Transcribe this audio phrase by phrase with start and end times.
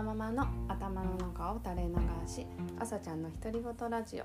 [0.00, 1.94] ーママの頭の中を垂れ流
[2.26, 2.46] し
[2.78, 4.24] 朝ちゃんの独り言ラジオ。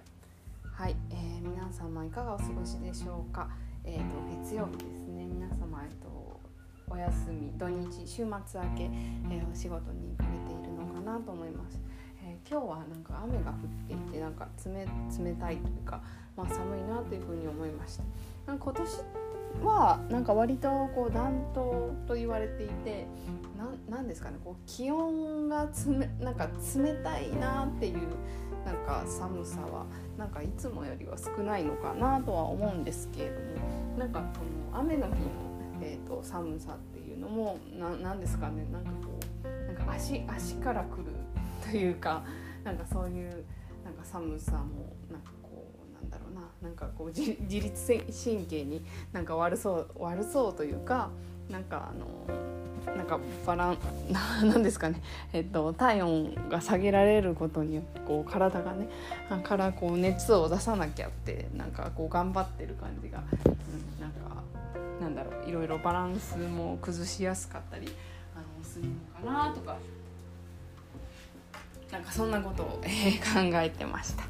[0.63, 3.49] はい、えー、皆様いかがお過ごしでしょうか？
[3.83, 6.39] え、ー、と月曜日ですね皆様えっ、と
[6.89, 11.77] お休み土日週末明け、えー、お仕事に行かれているのかなと思います、
[12.23, 16.01] え今日はなんか雨が降っていてなんか冷たいというか
[16.37, 18.03] まあ寒いなというふうに思いました。
[18.47, 18.87] 今年
[19.63, 23.07] はなんか割とこう暖冬と言われていて
[23.89, 27.99] 何ですかねこう気温がつめなんか冷たいなっていう
[28.65, 29.85] なんか寒さは
[30.17, 34.39] なんかいつもよりは少ないのかなとは思うんですけれどもなんかこ
[34.73, 35.17] の雨の日の、
[35.81, 37.59] えーと、寒さっていうのも
[38.01, 41.05] 何ですかねなんかこうなんか足足からくる
[41.69, 42.23] というか
[42.63, 43.45] なんかそういう
[43.83, 45.31] なんか寒さもなんか
[46.61, 51.09] なんかこう自律神経になんか悪そう悪そうというか
[51.49, 52.45] なんかあの
[52.95, 53.77] なんかバラン
[54.47, 55.01] なんですかね、
[55.33, 58.87] えっと、体温が下げられることによってこう体がね
[59.43, 64.43] からこう熱を出さなきゃってなんかこう頑張ってる感じが、うん、なんか
[65.01, 67.89] なんだろういろいろバランスも崩しやすかったり
[68.35, 69.77] あのするのかなとか
[71.91, 74.23] なんかそんなことを、えー、考えてました。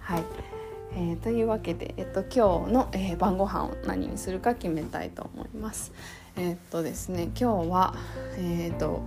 [0.00, 0.61] はい
[0.94, 5.92] えー、というわけで、えっと、今日の、えー、晩ご飯を何にするか決めたいと思います。
[6.36, 7.94] えー、っとですね今日は
[8.36, 9.02] えー、っと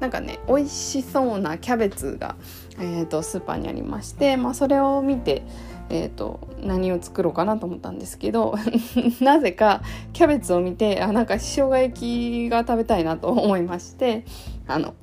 [0.00, 2.36] なんかね美味しそうなキャベツが、
[2.78, 5.42] えー、とスーパーにありまして、まあ、それを見て、
[5.90, 8.54] えー、と何を作ろうかなと思ったんですけど
[9.20, 12.00] なぜかキャベツを見てあなんか生姜焼
[12.46, 14.24] きが食べたいなと思いまして
[14.66, 14.94] あの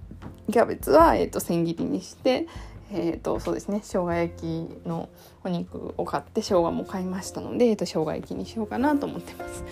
[0.51, 2.47] キャベツは、えー、と千切りにして、
[2.91, 5.09] えーとそうですね生姜焼きの
[5.43, 9.63] お肉を買って生姜も買いましたので、えーと、生姜焼きにしようかなと思ってます。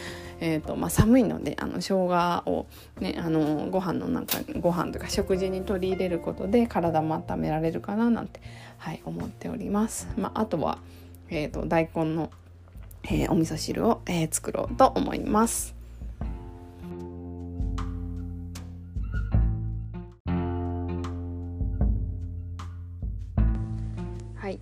[0.41, 2.67] えーとまあ、寒いのであの生姜を、
[2.99, 8.41] ね、あのご飯の中ご飯とか食事に取り入れることで体も温められるかななんて、
[8.77, 10.07] はい、思っております。
[10.17, 10.79] まあ、あとは、
[11.29, 12.31] えーと、大根の、
[13.03, 15.74] えー、お味噌汁を、えー、作ろうと思います。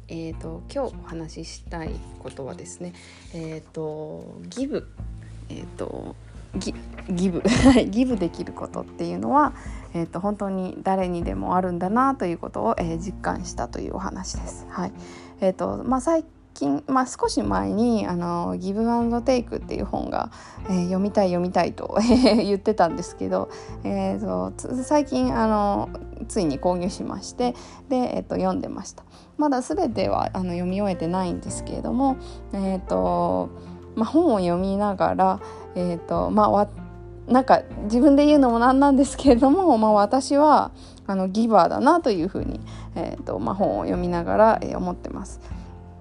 [0.07, 2.93] えーと、今日お話ししたいことはですね、
[3.33, 4.87] えっ、ー、とギブ、
[5.49, 6.15] えっ、ー、と
[6.55, 6.73] ギ
[7.09, 7.41] ギブ
[7.89, 9.53] ギブできることっていうのは、
[9.93, 14.65] えーと、本当に誰にでもあるんだなということを、えー、実感したというお話です。
[14.69, 14.91] はい
[15.41, 20.31] えーとまあ、最近、まあ、少し前にあの「ギブアンドテイク」っていう本が、
[20.69, 23.49] えー、読みたい読みたいと 言ってたんですけど、
[23.83, 25.89] えーと、最近あの
[26.27, 27.55] ついに購入しまして
[27.89, 29.03] で、えーと、読んでました
[29.37, 32.17] まだ全てはあの読み終えてないんですけれども、
[32.53, 33.49] えーと
[33.95, 35.39] まあ、本を読みながら、
[35.75, 36.67] えーとまあ、
[37.27, 40.71] なんか自分で言うのもなんなんですけれども、まあ、私は
[41.05, 42.59] あのギバーだなというふうに、
[42.95, 45.41] えーとまあ、本を読みながら、えー、思ってます。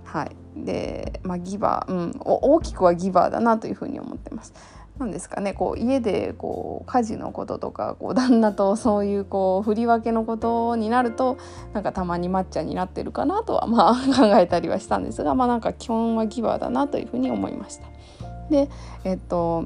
[0.05, 4.53] はい、で、まあ、ギバー、うん、大きくはギバーだなというふうに思ってます。
[4.99, 11.39] なんですかねこう家でこう家事のこととかこう旦那とそういうこう振り分けのことになると
[11.73, 17.87] なんかたまに抹茶になってるかなとはまあ 考えたりはしたんですがまあなんか基本はギバーだなというふうに思いました。
[18.51, 18.69] で
[19.05, 19.65] えっと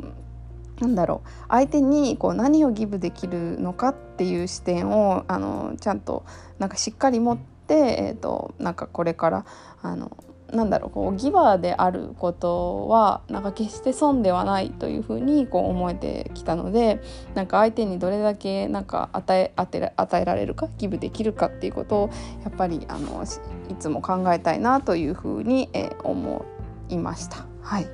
[0.80, 6.24] なんだろう相手にこう何をギブできるのかっていう視点をあのちゃんと
[6.58, 9.44] なんかしっかり持って、えーとなんかこれから
[9.82, 10.10] あの
[10.52, 17.00] なんだろうこうギバーであることはなんか決して損ではないというふうにこう思えてきたので
[17.34, 22.10] なんか相手にどれだけなんか与え与えられるかギブできるかっていうことを
[22.44, 26.44] やっぱりあのいつも考えたいなというふうに、えー、思
[26.88, 27.46] いました。
[27.62, 27.86] はい。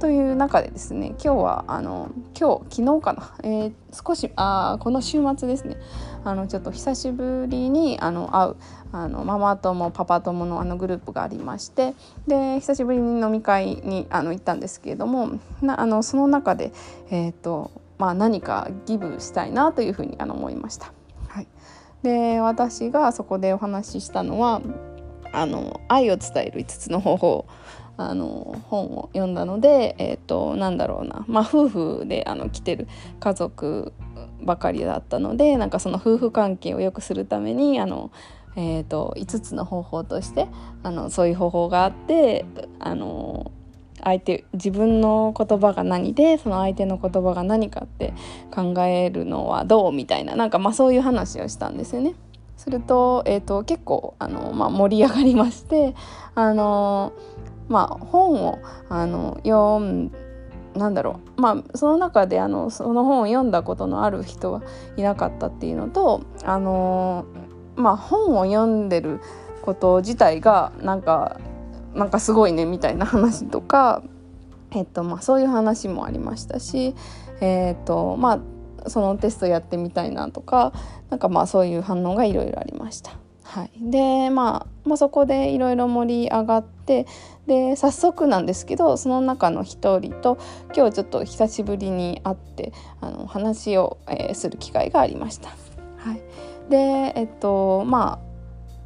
[0.00, 5.76] という中でですね今日はあの今日昨日かな、えー、少しあこの週末ですね。
[6.24, 8.56] あのちょっと久しぶりにあの会う
[8.92, 11.94] あのママ友パパ友のあのグループがありまして
[12.26, 16.72] で久しぶりに飲み会にあの行ったんですけれどもなあのその中で、
[17.10, 20.92] えーとまあ、何かギブしたいなというふうにあの思いました。
[21.28, 21.46] はい、
[22.02, 24.60] で私がそこでお話ししたのは
[25.32, 27.46] あの愛を伝える5つの方法
[27.96, 32.88] あの本を読んだので、えーと、なんだろうな、まあ、夫婦であの来てる
[33.20, 33.92] 家族
[34.42, 38.10] ばかりだったのでなんかその夫婦関係を良くするためにあの、
[38.56, 40.48] えーと、5つの方法として
[40.82, 42.44] あのそういう方法があって
[42.78, 43.52] あの
[44.02, 48.12] 相手自分の言葉が何でその相手の言葉が何かって
[48.52, 52.14] 考えるのはどうみたいななんかまあそういう話をしたんですよね。
[52.56, 55.94] すると,、えーと、結構あの、まあ、盛り上がりまして
[56.36, 57.12] あの
[57.68, 60.12] まあ、本をあの読ん
[60.74, 64.62] なんだろうまあその中であのその本を読んだことのある人は
[64.96, 67.26] いなかったっていうのとあの
[67.76, 69.20] まあ本を読んでる
[69.62, 71.40] こと自体がなんか
[71.94, 74.02] なんかすごいねみたいな話とか、
[74.70, 76.94] えっとまあ、そういう話もありましたし、
[77.40, 78.40] えっとま
[78.86, 80.72] あ、そのテストやってみたいなとか
[81.10, 83.21] なんかまあそういう反応がいろいろありました。
[83.52, 87.06] はい、で、まあ、まあそこでいろいろ盛り上がって
[87.46, 90.38] で早速なんですけどその中の一人と
[90.74, 92.72] 今日ちょっと久しぶりに会って
[93.02, 95.50] あの話を、えー、する機会がありました。
[95.98, 96.22] はい、
[96.70, 98.32] でえっとまあ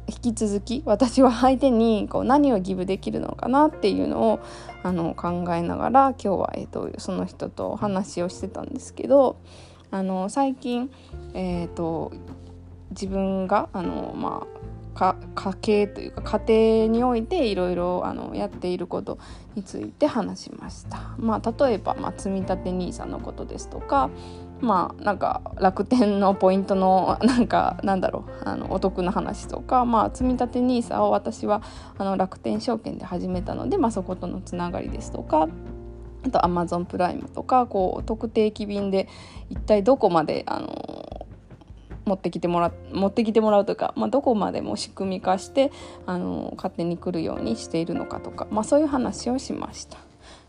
[0.09, 4.39] 引き続き私は相手にこう何をギブできるのかなっていうのを
[4.83, 9.37] あの考えながら今日は、えっと、その人と話をしてたんですけど
[9.91, 10.91] あの最近、
[11.33, 12.11] えーと、
[12.99, 14.47] 自分があの、ま
[14.95, 18.03] あ、家計というか家庭においていろいろ
[18.33, 19.19] やっていること
[19.55, 21.15] について話しました。
[21.17, 24.09] まあ、例えば、まあ、積立 NISA のことですとか
[24.59, 31.61] まあなんか楽天のポイントのなんかなんだろうあのお得な話とか、まあ、積立 NISA を私は
[31.97, 35.47] あの楽天証券で始めたので、まあ、そことのつながりですとか
[36.25, 39.07] あとアマゾンプライムとかこう特定機便で
[39.49, 40.96] 一体どこまであの
[42.07, 45.71] 持ってきてもら持ってきてもらうというか、まあ、どこまでも仕組み化して
[46.05, 49.97] あの勝手に来るようにしているのかとか、まあ、そういう話をしました。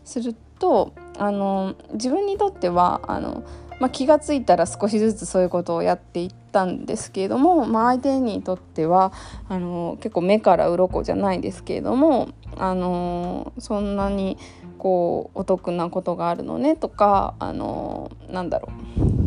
[0.03, 3.43] するとあの自分にとってはあの
[3.79, 9.13] まあ、気が付いたら少しずつそういうことをやっていったんですけれども、まあ、相手にとっては
[9.47, 12.27] あの結構目から鱗じゃないですけれども
[12.57, 14.37] あのそんなに
[14.77, 19.18] こうお得なことがあるのねとかあのなんだろう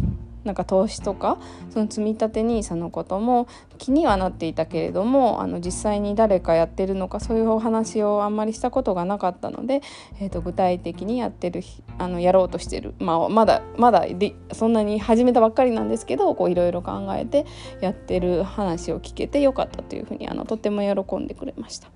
[0.44, 1.38] なんか投資とか
[1.70, 3.46] その積み立て NISA のことも
[3.78, 9.82] 気にはなっていたけれどもあの実際に誰かやってるのかそういうお話をあんまりしたことがなかったので、
[10.20, 11.62] えー、と具体的にやってる
[11.98, 14.06] あのやろうとしてる、まあ、まだまだ
[14.52, 17.46] そんなに始めたばっかりなんですけどいろいろ考えて
[17.80, 21.88] やってる話を聞けてよかったというふうにあのとても喜んでくれました。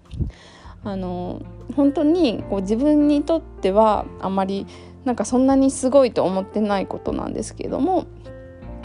[0.84, 1.42] あの
[1.74, 4.68] 本当にこう自分にとってはあまり
[5.04, 8.06] なんかそんなにすごいと思ってないことなんですけれども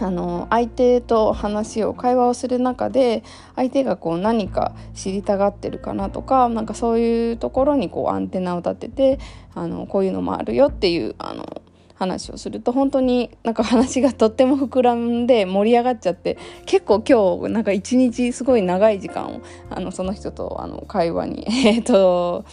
[0.02, 3.24] あの相手と話を会話をする中で
[3.56, 9.20] 相手がこう何か知りたがってるかなとかなんかそういうところにこうアンテナを立てて
[9.54, 11.62] あのこういうのもあるよっていうあの
[11.96, 22.44] 話をすると本当になんか話がとっても膨らんで盛り上がっちゃって結構今日なんか一日すごい長い時間をあのその人とあの会話に えっ、と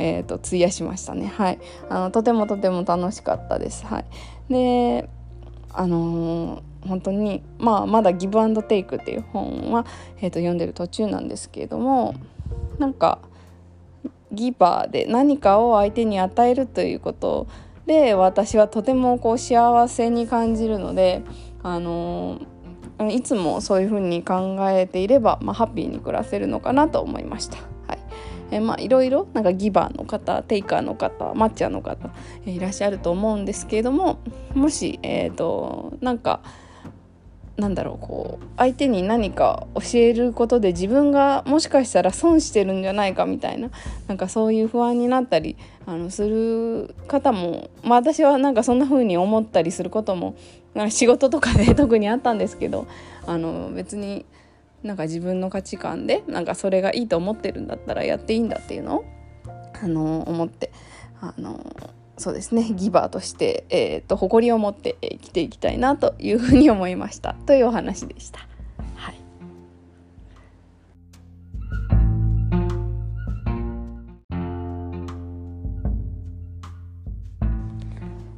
[0.00, 1.26] えーと、費やしましたね。
[1.26, 1.58] はい。
[1.88, 3.84] あのとてもとても楽しかったです。
[3.84, 4.04] はい。
[4.48, 5.08] で
[5.72, 9.84] あのー本当に、まあ、まだ「ギブアンドテイク」っていう本は、
[10.18, 12.14] えー、と読んでる途中なんですけれども
[12.78, 13.18] なんか
[14.32, 17.46] ギバーで何かを相手に与えるということ
[17.86, 21.22] で私はとてもこう幸せに感じるので、
[21.62, 27.56] あのー、いつもそういうふうに考えていれば、まあ、ハッピーに暮らせるのかなと思いました。
[27.56, 27.60] い
[28.50, 32.10] えまあ、いろいろなんかギバーの方テイカーの方マッチャーの方、
[32.46, 34.20] えいらっしゃると思うんですけれども
[34.54, 36.40] もし、えーとなんか
[37.58, 43.70] なんだろうこう相手に何か教えることで自分がもしかしたら損してるんじゃないかみたいな
[44.06, 50.36] なんかそういう不安になったりあのする方も、まあ、私はなんかそんな風に思ったりすることも
[50.88, 52.86] 仕事とかで特にあったんですけど
[53.26, 54.24] あの別に
[54.84, 59.04] なんか自分の価値観でなんかそれがいいと思ってるんだったらやっていいんだっていうのを
[59.82, 60.70] あの思って。
[61.20, 61.58] あの
[62.18, 62.72] そうですね。
[62.74, 67.34] ギバーとして、えーと、誇りを持って生きていきたいなというふうに思いました。
[67.46, 68.40] というお話でした。
[68.96, 69.14] はい、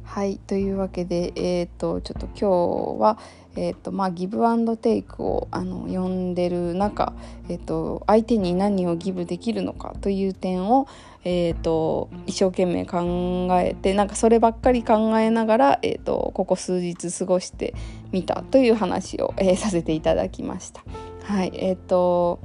[0.03, 3.17] はい、というわけで、えーと、ちょっと今日は、
[3.55, 7.13] えーとまあ、ギブアンドテイクをあの読んでる中、
[7.49, 10.87] えーと相手に何をギブできるのかという点を、
[11.23, 17.75] えーと、一生懸命考えてなんかそればっかり考えながら、えーと、ここ数日過ごして
[18.11, 20.83] みたという話を、えー、させていただきました。
[21.23, 22.39] はいえーと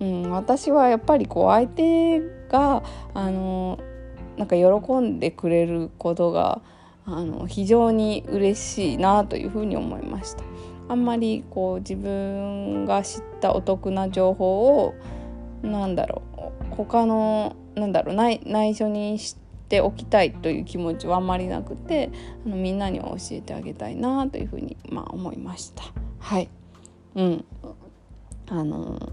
[0.00, 2.82] うん、私はやっぱりこう相手が
[3.14, 3.78] あの
[4.36, 6.60] なんか喜んでくれることが
[7.06, 10.42] あの非常に嬉しいなというふうに思いました。
[10.88, 14.94] あんまりこう自分が知ったお得な情報を
[15.62, 19.36] なんだろう他のなんだろう内内緒にし
[19.68, 22.10] ておきたいという気持ちはあんまりなくて
[22.44, 25.84] あのみんなには教えてあげたいなというふうに、まあ、思いました。
[26.18, 26.48] はい、
[27.14, 27.44] うん
[28.48, 29.12] あの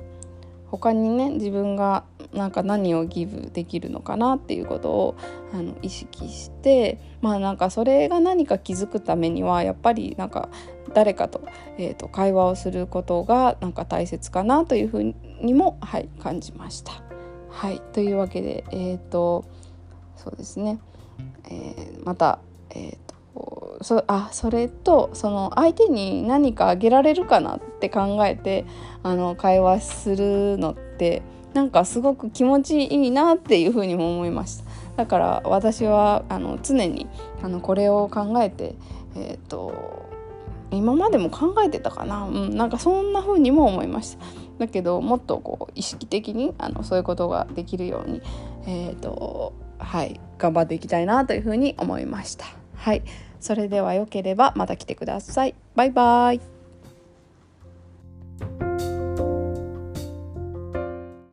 [0.67, 2.03] 他にね自分が
[2.33, 5.15] なんか何をギブできるのかなっていうことを
[5.53, 10.49] あの意識してまあなんかそれが何か気づくためにはやっぱりなんか
[10.93, 11.41] 誰かと,、
[11.77, 17.03] えーと、会話をすることがなんか大切かなというふうにも、はい、感じました。
[17.49, 19.45] はい、というわけで、えーと、
[20.15, 20.79] そうですね、
[21.45, 22.39] えー、また、
[22.71, 22.97] えー
[23.35, 28.65] と、そあそれとその相手に何かあげられるかなって考えて
[29.03, 31.21] あの会話するのって
[31.53, 34.63] なんかすごく気持ちいいなっていうふうにも思いました。
[34.97, 37.07] だから私はあの常に
[37.41, 38.75] あのこれを考えて、
[39.15, 40.03] えーと
[40.73, 44.25] 今までも考えてたかな、うん、なんかそんな風にも思いました。
[44.59, 48.21] だけどもっとこう意識的にあのそういうことができるように
[48.65, 52.45] えっ、ー、とはい頑張っていきたいなというふうに思いました。
[52.75, 53.03] はい。
[53.39, 55.55] それでは良ければまた来てください。
[55.75, 56.41] バイバイ。